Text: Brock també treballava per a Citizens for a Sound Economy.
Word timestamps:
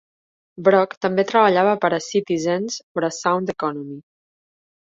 Brock 0.67 0.95
també 1.05 1.25
treballava 1.31 1.75
per 1.85 1.93
a 1.97 2.01
Citizens 2.05 2.81
for 2.81 3.07
a 3.11 3.15
Sound 3.19 3.55
Economy. 3.57 4.01